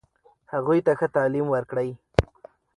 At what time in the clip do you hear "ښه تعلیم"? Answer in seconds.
0.99-1.47